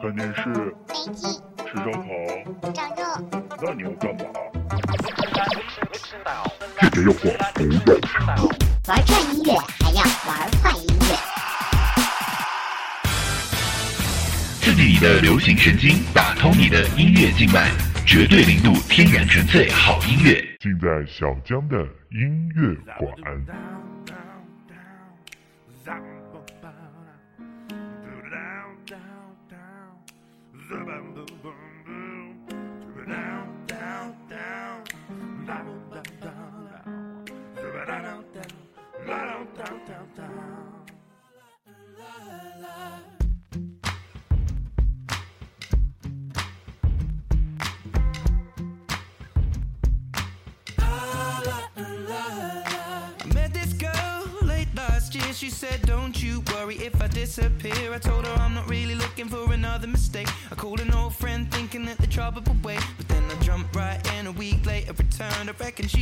[0.00, 0.42] 看电视、
[0.86, 1.26] 飞机、
[1.66, 2.06] 吃烧烤，
[2.72, 3.02] 长肉、
[3.60, 4.22] 那你要干嘛？
[5.74, 7.24] 是谁要画
[7.54, 7.90] 古董？
[8.86, 10.30] 玩转音乐，还要玩
[10.62, 11.18] 坏音乐。
[14.60, 17.68] 刺激你的流行神经，打通你的音乐静脉，
[18.06, 20.40] 绝对零度天然纯粹好音乐。
[20.60, 21.76] 尽在小江的
[22.10, 23.12] 音乐馆。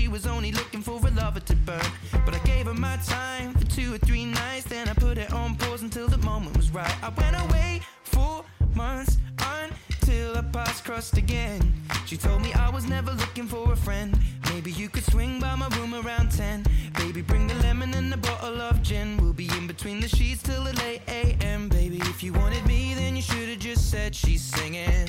[0.08, 1.90] Was only looking for a lover to burn.
[2.24, 4.64] But I gave her my time for two or three nights.
[4.64, 6.94] Then I put it on pause until the moment was right.
[7.02, 11.60] I went away for months until our paths crossed again.
[12.06, 14.18] She told me I was never looking for a friend.
[14.50, 16.64] Maybe you could swing by my room around 10.
[16.96, 19.16] Baby, bring the lemon and a bottle of gin.
[19.16, 21.68] We'll be in between the sheets till the late AM.
[21.68, 25.08] Baby, if you wanted me, then you should have just said she's singing.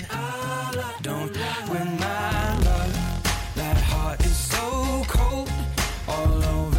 [1.02, 1.36] Don't
[1.70, 3.17] win my love.
[3.98, 5.50] Heart is so cold.
[6.08, 6.77] All over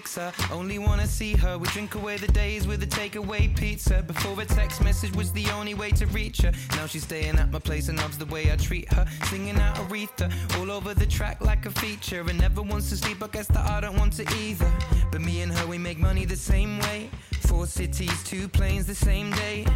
[0.00, 1.58] I only wanna see her.
[1.58, 4.02] We drink away the days with a takeaway pizza.
[4.02, 6.52] Before a text message was the only way to reach her.
[6.76, 9.06] Now she's staying at my place and loves the way I treat her.
[9.26, 12.22] Singing out Aretha all over the track like a feature.
[12.28, 14.72] And never wants to sleep, I guess that I don't want to either.
[15.12, 17.10] But me and her, we make money the same way.
[17.42, 19.66] Four cities, two planes the same day.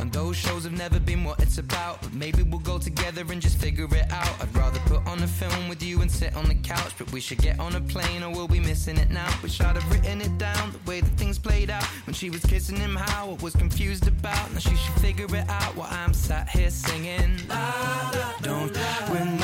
[0.00, 2.00] And those shows have never been what it's about.
[2.00, 4.34] But maybe we'll go together and just figure it out.
[4.40, 6.92] I'd rather put on a film with you and sit on the couch.
[6.96, 9.28] But we should get on a plane or we'll be missing it now.
[9.42, 11.82] Wish I'd have written it down the way that things played out.
[12.06, 14.52] When she was kissing him, how I was confused about.
[14.52, 17.40] Now she should figure it out while I'm sat here singing.
[17.48, 18.72] La, la, don't
[19.10, 19.43] win my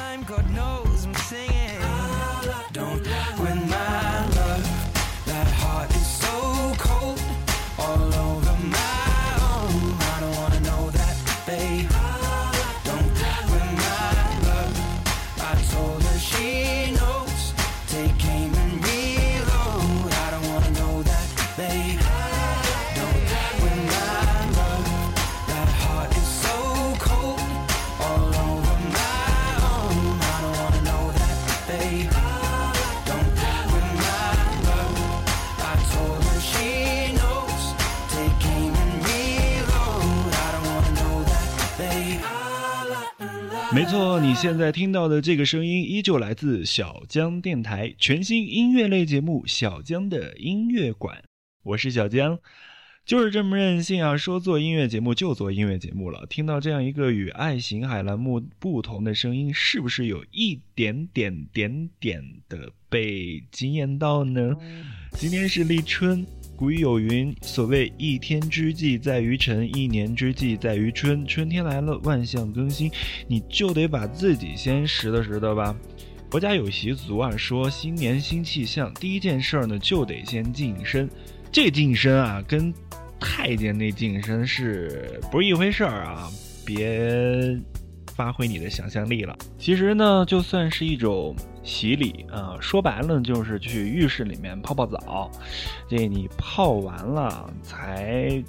[0.25, 1.60] God knows I'm singing.
[43.91, 51.17] 错，你现在听到的这个声音依旧来自小江电台全新音乐类节目《小江的音乐馆》，
[51.61, 52.39] 我是小江，
[53.05, 54.15] 就是这么任性啊！
[54.15, 56.25] 说做音乐节目就做音乐节目了。
[56.29, 64.55] 听到这样一个与爱琴海栏目不同的声音，是不是有一点点点点的被惊艳到呢？
[65.11, 66.25] 今天是立春。
[66.61, 71.25] 古语有云：“所谓一天之计在于晨，一年之计在于春。
[71.25, 72.91] 春天来了，万象更新，
[73.27, 75.75] 你就得把自己先拾掇拾掇吧。”
[76.29, 81.09] 国家有习俗啊，说新年新气象，第一件事儿呢就得先净身。
[81.51, 82.71] 这净身啊，跟
[83.19, 86.29] 太监那净身是不是一回事儿啊？
[86.63, 87.59] 别
[88.15, 89.35] 发挥你的想象力了。
[89.57, 95.29] 其实呢，就算是一种洗礼啊、说白了就是去浴室里面泡泡澡，
[95.89, 98.43] 这你泡完了才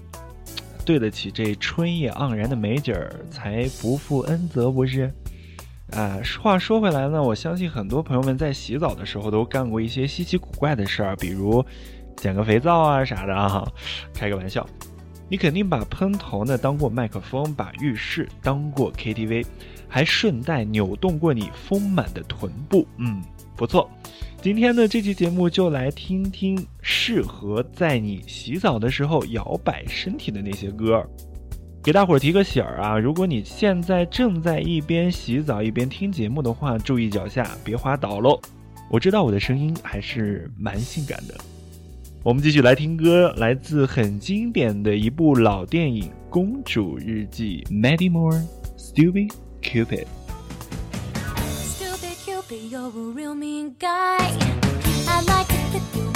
[0.85, 5.13] 对得起这春夜盎然的美景儿，才不负恩泽，不是？
[5.93, 11.65] 啊，话说回来呢，我相信很多朋友们在洗澡的时候都干过一些稀奇古怪的事儿，比如
[12.17, 13.71] 捡个肥皂啊啥的啊，
[14.15, 14.67] 开个玩笑。
[15.33, 19.47] 你肯定把喷头呢当过麦克风，把浴室当过 KTV，
[19.89, 22.87] 还顺带扭动过你丰满的臀部。
[22.99, 23.23] 嗯，
[23.57, 23.91] 不错。
[24.43, 31.03] 今天的这期节目就来听听适合在你洗澡的时候摇摆身体的那些歌。
[31.83, 38.39] 给大伙儿提个醒儿啊，如果你现在正在一边洗澡一边听节目的话，注意脚下，别滑倒喽。
[38.91, 41.35] 我知道我的声音还是蛮性感的。
[42.25, 48.41] 我们继续来听歌，来自很经典的一部老电影《公主日记》，Maddie Moore
[48.79, 50.07] Stupid Cupid。
[51.51, 54.19] Stupid Cupid, you're a real mean guy.
[55.09, 56.12] I'd like to hit you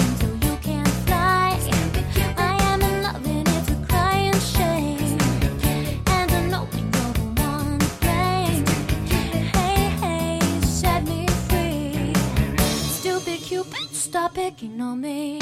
[13.96, 15.38] stop picking on me.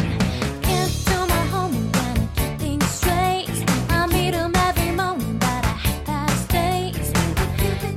[0.62, 3.50] Can't do my homework and I keep things straight.
[3.90, 6.96] I meet 'em every morning, but I half past eight.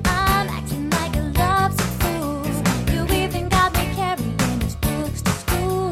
[0.05, 2.43] I'm acting like a lovesick fool.
[2.93, 5.91] You even got me carrying these books to school.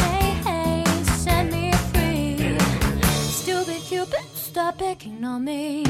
[0.00, 0.84] Hey, hey,
[1.24, 2.58] set me free.
[3.40, 5.84] Stupid Cupid, stop picking on me.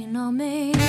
[0.00, 0.79] working on me.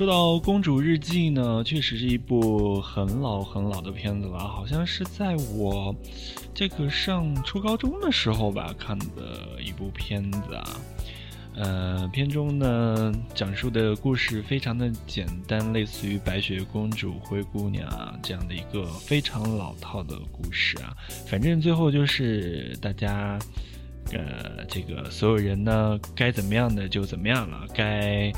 [0.00, 5.94] 说到《公主日记》呢，确实是一部很老很老的片子了，好像是在我
[6.54, 10.64] 这个上初高中的时候吧看的一部片子啊。
[11.54, 20.96] 呃，片中呢讲述的故事非常的简单，类似于白雪公主、灰姑娘这样的一个非常老套的故事啊。
[21.26, 23.38] 反正最后就是大家。
[24.12, 28.32] 呃，这个所有人呢，该怎么样的就怎么样了，该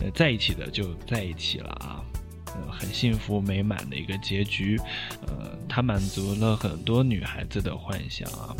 [0.00, 2.04] 呃在一起的就在一起了啊，
[2.46, 4.78] 呃，很幸福美满的一个结局，
[5.26, 8.54] 呃，它满足了很多女孩子的幻想啊。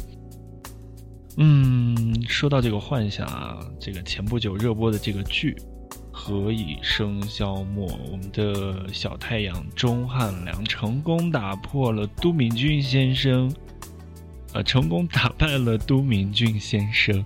[1.39, 5.55] 嗯，说到这个幻想啊，这个前不久热播的这个剧
[6.11, 13.53] 《何以笙箫默》，我们的小太阳钟汉良成功打破了都敏俊先生。
[14.57, 17.23] 呃，成功打败了都敏俊先生，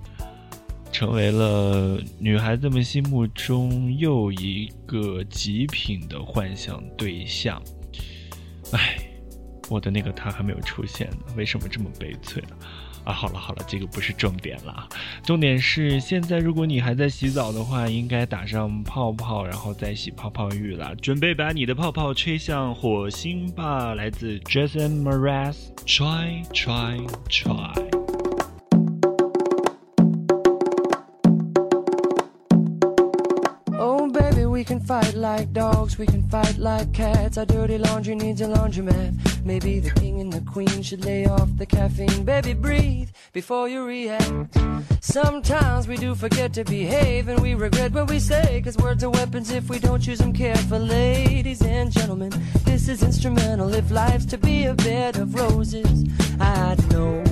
[0.91, 7.63] 成为了女孩子们心目中又一个极品的幻想对象。
[8.73, 8.99] 哎，
[9.69, 12.57] 我的那个他还没有出现呢，为什么这么悲催呢？
[13.05, 14.89] 啊，好了好了，这个不是重点了，
[15.25, 23.95] 重点是现在如果你还在洗澡的话，应该打上泡泡，然后再洗泡泡浴了，准备把你的泡泡吹向火星吧。
[23.95, 28.10] 来自 Jason Mraz，Try Try Try。
[34.81, 37.39] Can fight like dogs, we can fight like cats.
[37.39, 39.45] Our dirty laundry needs a laundromat.
[39.45, 42.25] Maybe the king and the queen should lay off the caffeine.
[42.25, 44.59] Baby, breathe before you react.
[45.01, 48.61] Sometimes we do forget to behave and we regret what we say.
[48.63, 50.89] Cause words are weapons if we don't use them carefully.
[50.89, 52.33] Ladies and gentlemen,
[52.65, 53.73] this is instrumental.
[53.75, 56.05] If life's to be a bed of roses,
[56.41, 57.30] I'd know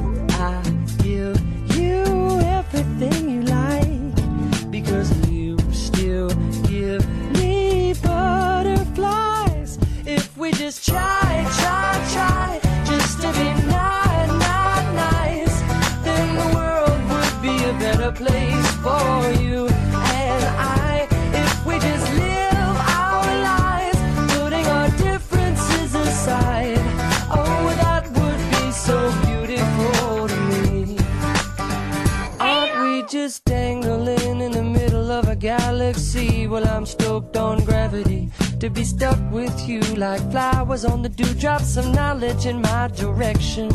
[36.67, 38.29] I'm stoked on gravity
[38.61, 43.69] to be stuck with you like flowers on the dewdrops of knowledge in my direction.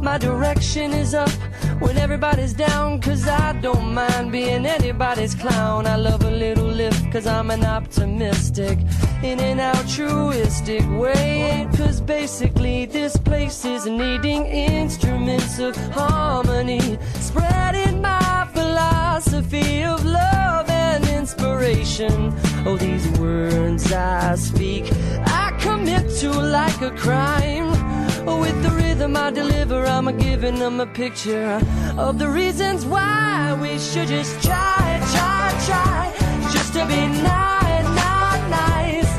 [0.00, 1.30] My direction is up
[1.80, 5.86] when everybody's down, cause I don't mind being anybody's clown.
[5.86, 8.78] I love a little lift, cause I'm an optimistic
[9.22, 11.68] in an altruistic way.
[11.76, 20.37] Cause basically, this place is needing instruments of harmony, spreading my philosophy of love
[21.88, 22.34] inspiration.
[22.66, 24.90] Oh, these words I speak,
[25.26, 27.72] I commit to like a crime.
[28.26, 31.60] Oh, with the rhythm I deliver, I'm a giving them a picture
[31.96, 36.12] of the reasons why we should just try, try, try,
[36.52, 39.10] just to be nice, nice, nice.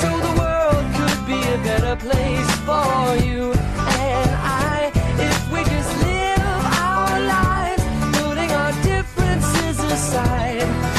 [0.00, 4.92] So the world could be a better place for you and I.
[5.18, 7.82] If we just live our lives,
[8.18, 10.95] putting our differences aside.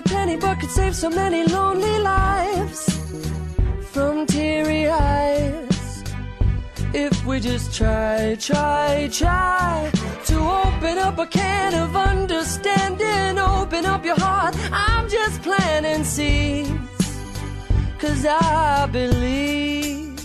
[0.00, 2.80] A penny, but could save so many lonely lives
[3.92, 6.04] from teary eyes.
[6.92, 9.90] If we just try, try, try
[10.26, 14.54] to open up a can of understanding, open up your heart.
[14.72, 17.04] I'm just planting seeds.
[17.98, 20.18] Cause I believe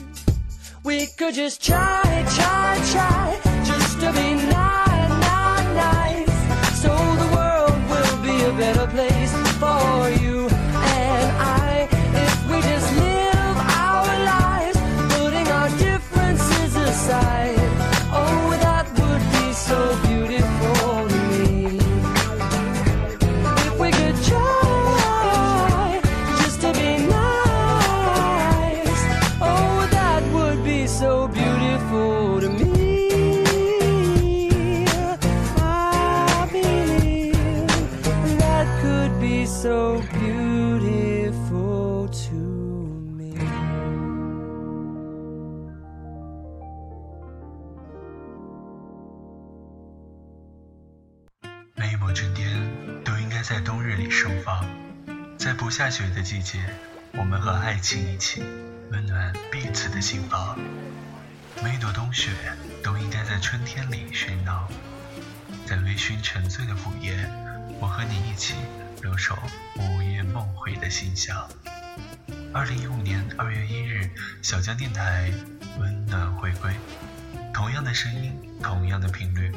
[0.84, 2.04] we could just try,
[2.38, 3.26] try, try,
[3.66, 4.28] just to be
[4.60, 6.82] nice, nice, nice.
[6.82, 6.92] So
[7.22, 10.45] the world will be a better place for you
[52.06, 54.64] 每一抹春天都应该在冬日里盛放，
[55.40, 56.64] 在不下雪的季节，
[57.14, 58.44] 我们和爱情一起
[58.92, 60.56] 温暖彼此的心房。
[61.64, 62.30] 每一朵冬雪
[62.84, 64.70] 都应该在春天里喧闹，
[65.66, 67.28] 在微醺沉醉的午夜，
[67.80, 68.54] 我和你一起
[69.02, 69.36] 留守
[69.80, 71.50] 午夜梦回的馨香。
[72.54, 74.08] 二零一五年二月一日，
[74.44, 75.32] 小江电台
[75.80, 76.72] 温暖回归，
[77.52, 78.32] 同样的声音，
[78.62, 79.52] 同样的频率，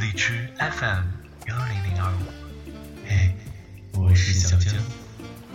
[0.00, 1.04] 荔枝 FM
[1.48, 2.24] 幺零零二五。
[3.06, 3.32] 嘿，
[3.92, 4.74] 我是小江，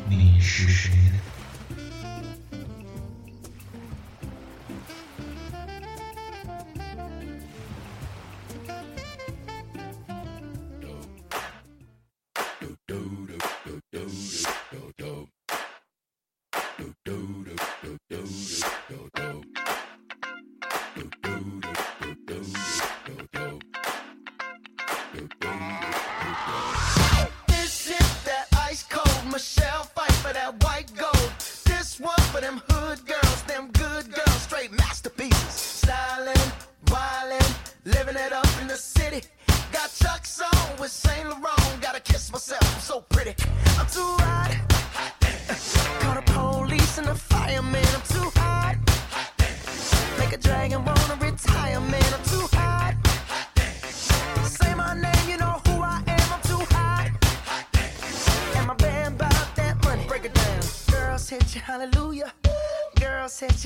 [0.08, 1.21] 你是谁呢？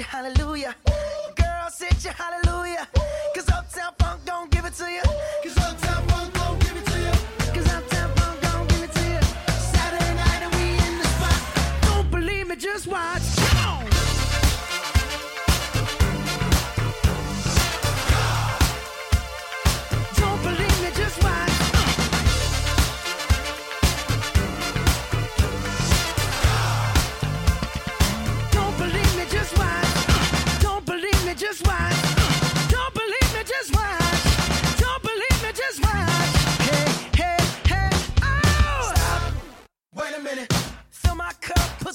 [0.04, 0.55] Hallelujah.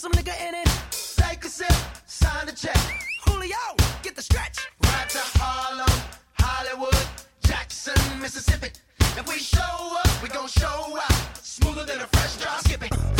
[0.00, 0.68] Some nigga in it.
[1.18, 1.70] Take a sip.
[2.06, 2.78] Sign the check.
[3.26, 3.58] Julio,
[4.02, 4.56] get the stretch.
[4.84, 6.00] Right to Harlem,
[6.38, 7.06] Hollywood,
[7.42, 8.70] Jackson, Mississippi.
[8.98, 11.36] If we show up, we gon' show out.
[11.42, 12.60] Smoother than a fresh drop.
[12.60, 13.19] Skip it.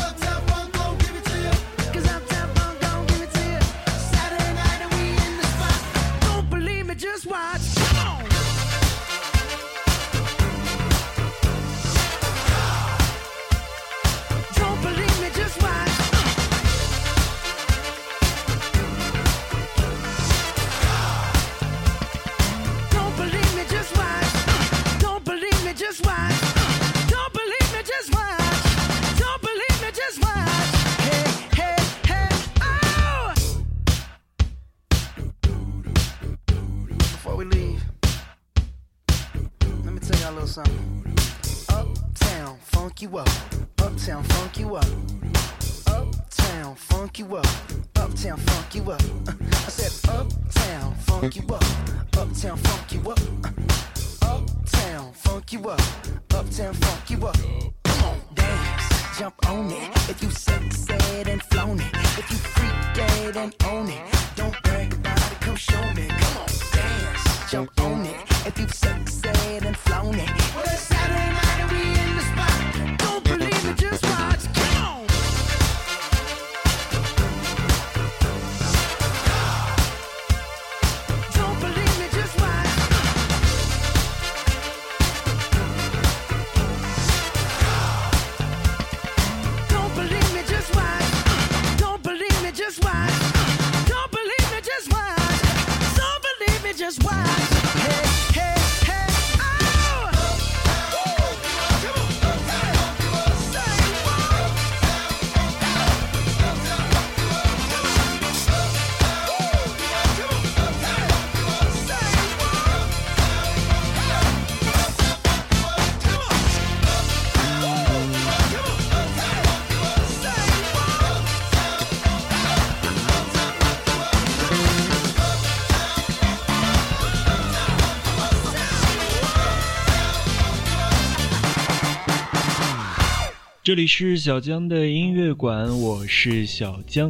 [133.71, 137.09] 这里是小江的音乐馆，我是小江。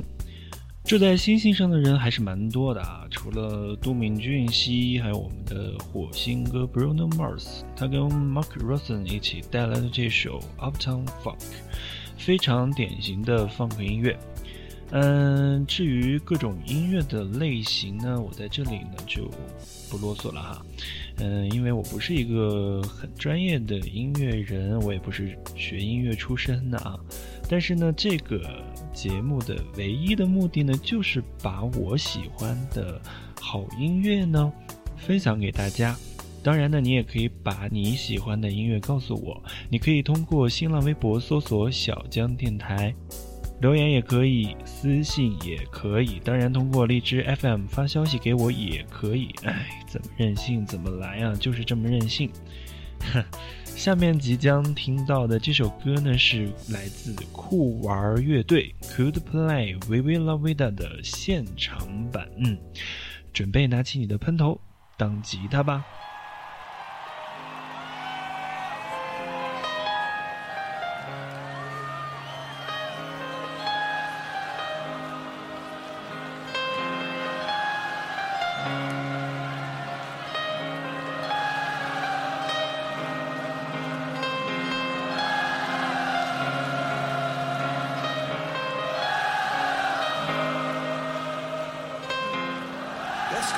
[0.84, 11.40] 住在星星上的人还是蛮多的啊，除了杜敏俊熙，还有我们的火星哥 Bruno Mars，他跟 Mark r o s s o n 一起带来的这首 Uptown Funk，
[12.16, 14.16] 非常典型的 funk 音乐。
[14.94, 19.30] 嗯，至于各种音乐的类型呢，我在这里呢就
[19.90, 20.66] 不啰嗦了哈。
[21.18, 27.00] 嗯，因为我不是一个很专业的音乐人，我也不是学音乐出身的啊。
[27.50, 28.42] 但是呢，这个
[28.94, 33.02] 节目的唯一的目的呢，就是把我喜欢的
[33.40, 34.52] 好音乐呢
[34.98, 35.96] 分享给大家。
[36.44, 42.94] 当然呢，你也可以把你喜欢的音乐告诉我，你可以通过新浪微博搜索“小江电台”。
[43.62, 49.30] 留言也可以，私信也可以，当然通过荔枝 FM 发消息给我也可以。
[49.44, 52.30] 哎，怎么任性怎么来啊，就是这么任性。
[53.64, 62.28] 下面即将听到的这首歌呢，是来自酷玩乐队 Could Play Vivi La Vida 的现场版。
[62.38, 62.58] 嗯，
[63.32, 64.60] 准备拿起你的喷头
[64.98, 65.86] 当吉他吧。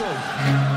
[0.03, 0.72] Go.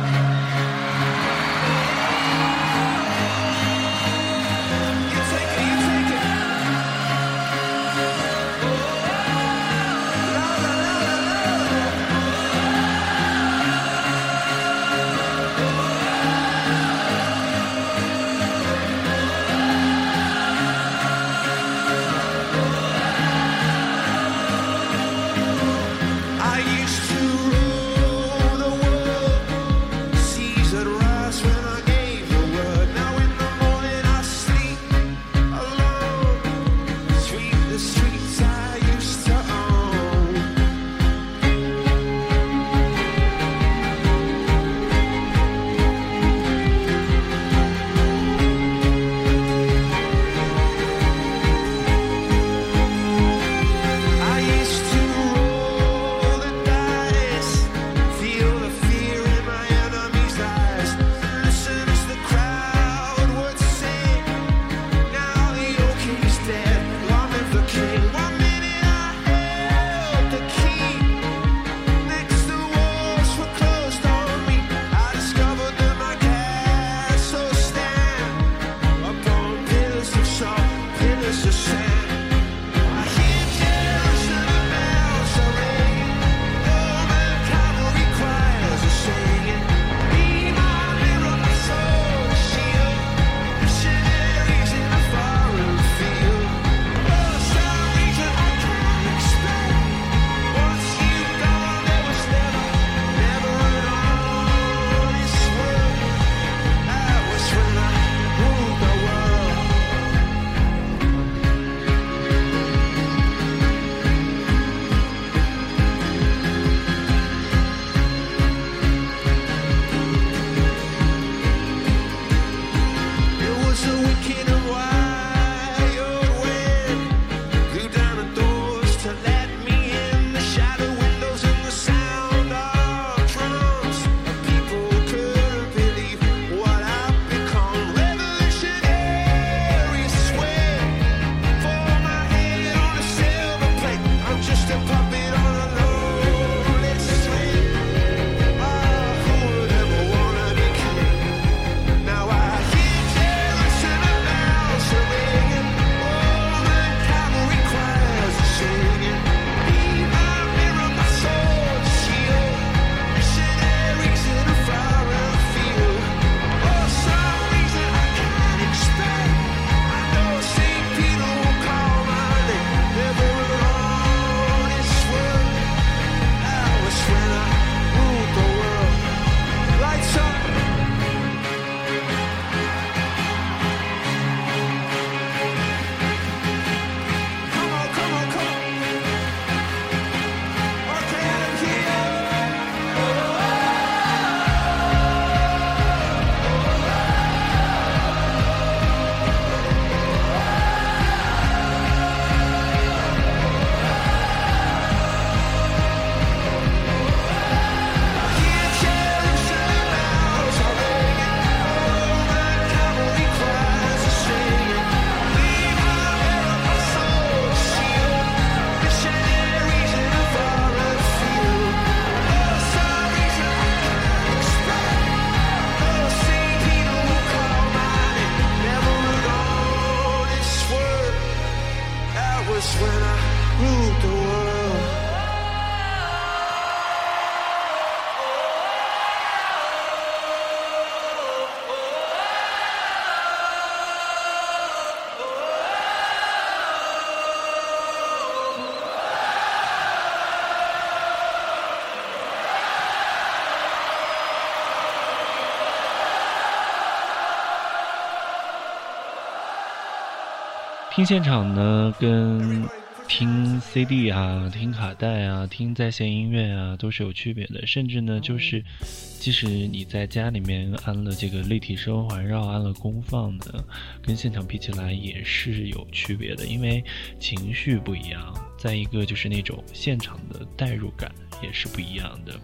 [260.96, 262.66] 听现场呢，跟
[263.06, 267.66] 听 CD 啊、听卡带啊、听在线音乐啊都是有区别的。
[267.66, 273.62] 甚至呢，就是即使你在家里面安了这个立体声环绕、安了功放的，
[274.02, 276.82] 跟现场比起来也是有区别的，因为
[277.20, 278.34] 情绪不一样。
[278.56, 282.40] 再一个就是那种现场的代入感也是不一样的，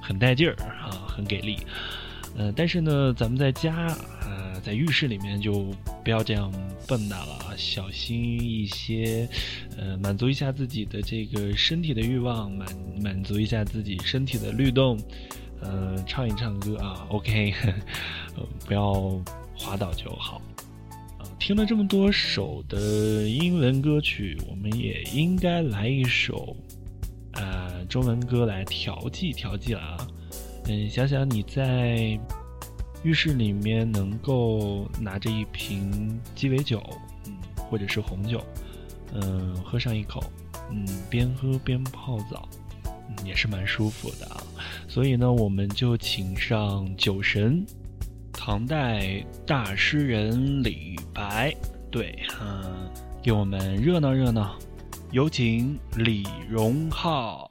[0.00, 1.58] 很带劲儿啊，很给力。
[2.38, 5.70] 呃，但是呢，咱们在家，呃，在浴室里面就
[6.04, 6.52] 不要这样
[6.88, 9.28] 笨跶了啊，小心一些，
[9.76, 12.68] 呃，满足一下自己的这个身体的欲望，满
[13.00, 14.98] 满足一下自己身体的律动，
[15.60, 17.54] 呃，唱一唱歌啊，OK，
[18.66, 18.92] 不要
[19.54, 20.42] 滑倒就好。
[21.20, 26.56] 呃，听了这么多首的英文歌曲，我们也应该来一首，
[27.34, 30.08] 呃，中文歌来调剂调剂了啊。
[30.66, 32.18] 嗯，想想你在
[33.02, 36.82] 浴室里面能够拿着一瓶鸡尾酒，
[37.26, 38.40] 嗯，或者是红酒，
[39.12, 40.22] 嗯，喝上一口，
[40.70, 42.48] 嗯，边喝边泡澡，
[42.84, 44.42] 嗯，也是蛮舒服的啊。
[44.88, 47.66] 所以呢，我们就请上酒神，
[48.32, 51.52] 唐代大诗人李白，
[51.90, 52.88] 对，嗯，
[53.22, 54.56] 给我们热闹热闹。
[55.10, 57.50] 有请李荣浩。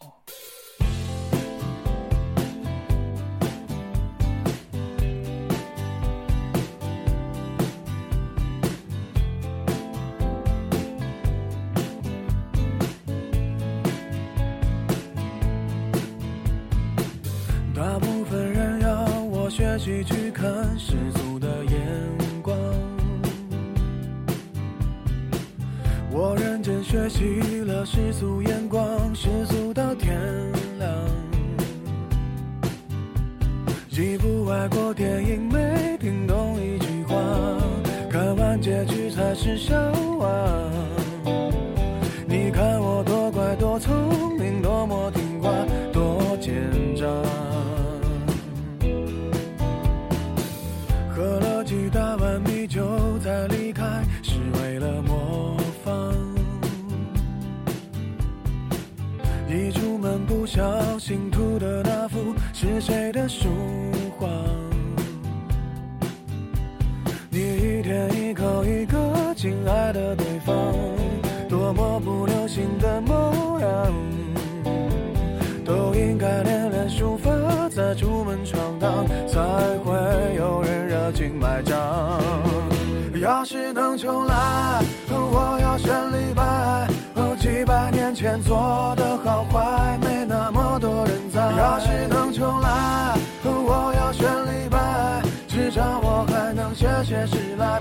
[44.22, 45.50] 聪明，多么听话，
[45.92, 46.54] 多奸
[46.96, 47.08] 诈。
[51.10, 53.84] 喝了几大碗米酒才离开，
[54.22, 56.14] 是为了模仿。
[59.50, 63.50] 一出门不小心涂的那幅是谁的书
[64.20, 64.28] 画？
[67.32, 70.56] 你一天一口一个亲爱的对方，
[78.82, 79.40] 才
[79.86, 81.78] 会有人热情买账。
[83.22, 86.88] 要是能重来，我要选李白。
[87.40, 91.40] 几百年前做的好坏，没那么多人在。
[91.40, 97.80] 要是能重来，我要选李白，至少我还能写写诗来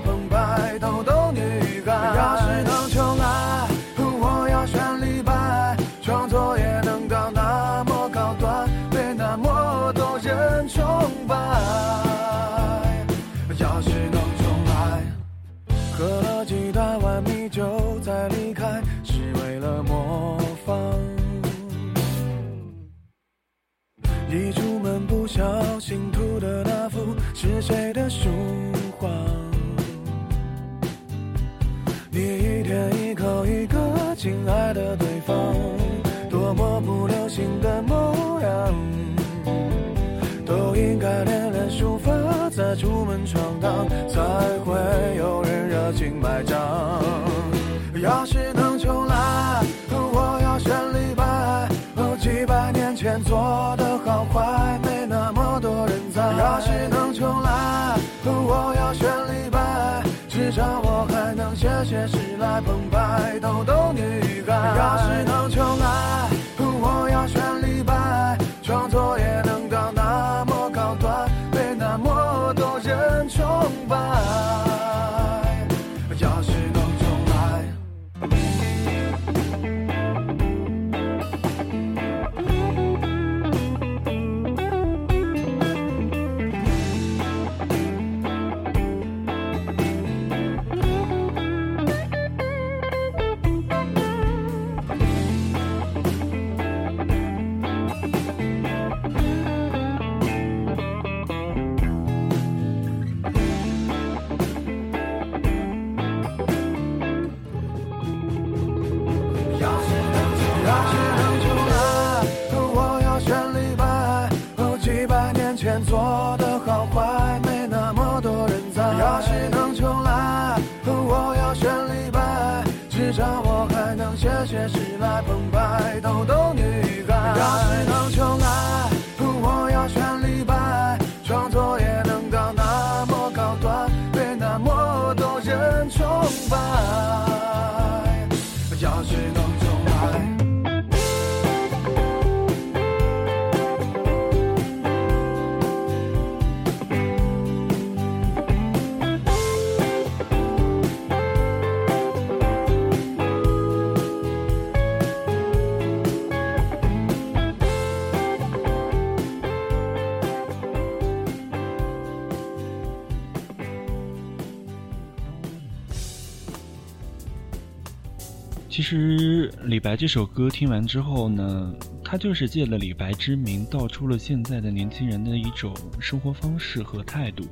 [168.71, 177.43] 其实李白这首歌听完之后呢，他就是借了李白之名，道出了现在的年轻人的一种生活方式和态度，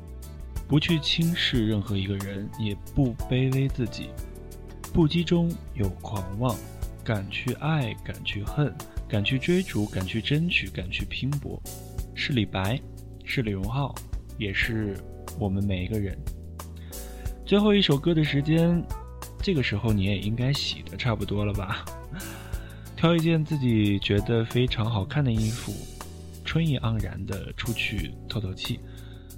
[0.66, 4.12] 不去轻视任何一个人，也不卑微自己，
[4.94, 6.56] 不羁中有狂妄，
[7.04, 8.74] 敢去爱，敢去恨，
[9.06, 11.62] 敢去追逐，敢去争取，敢去拼搏，
[12.16, 12.80] 是李白，
[13.26, 13.94] 是李荣浩，
[14.38, 14.96] 也是
[15.38, 16.18] 我们每一个人。
[17.46, 18.82] 最后一首歌的时间。
[19.42, 21.86] 这个时候你也应该洗的差不多了吧？
[22.96, 25.74] 挑一件自己觉得非常好看的衣服，
[26.44, 28.80] 春意盎然的出去透透气，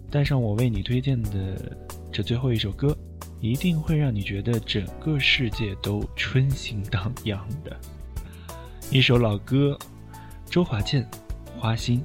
[0.10, 1.78] 带上我为你推荐的
[2.12, 2.98] 这最后一首歌，
[3.40, 7.80] 一定会让你觉得整个世界都春心荡漾的。
[8.90, 9.78] 一首老歌，
[10.50, 11.08] 周华健
[11.60, 12.00] 《花心》。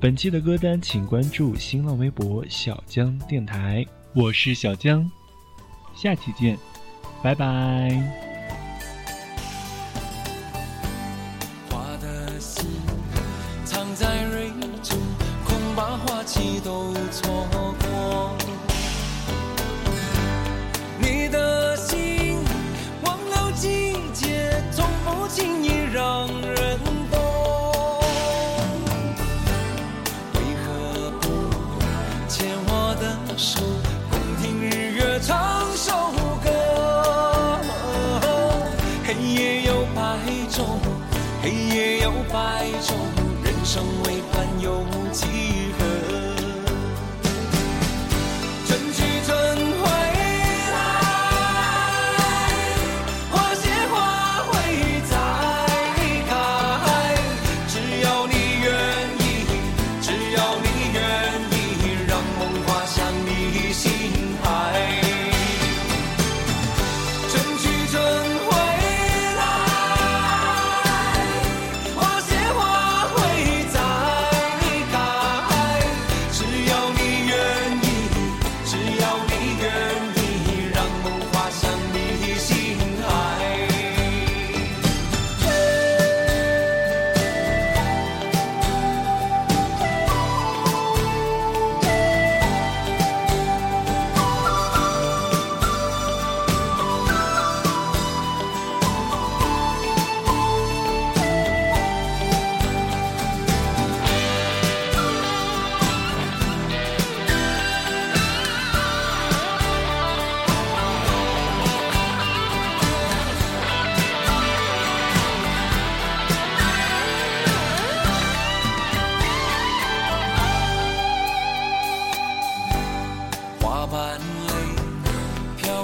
[0.00, 5.08] 本期的歌单请关注新浪微博小江电台，我是小江，
[5.94, 6.58] 下期见。
[7.24, 8.23] 拜拜。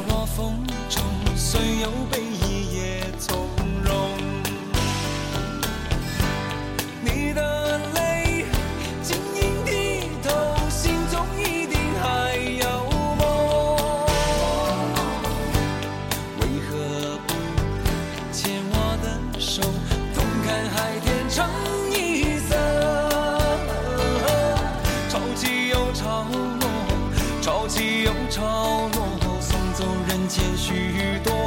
[0.00, 0.56] 飘落风
[0.88, 1.02] 中，
[1.36, 2.29] 虽有悲
[30.30, 31.39] 见许多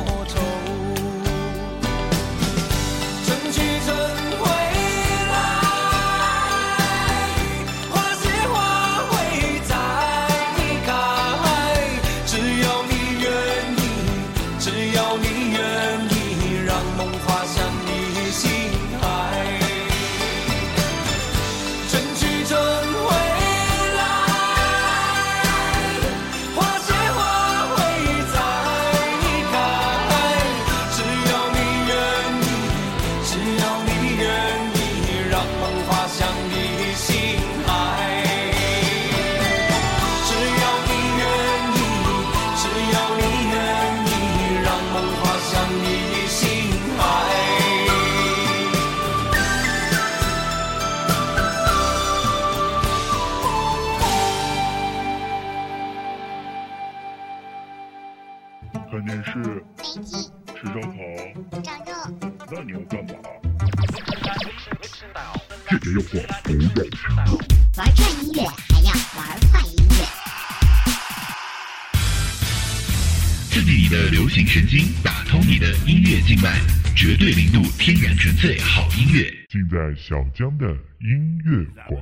[74.53, 76.61] 神经，打通你的音乐静脉，
[76.95, 79.33] 绝对零度天然纯粹好音乐。
[79.49, 80.67] 尽在小江的
[80.99, 81.99] 音乐馆。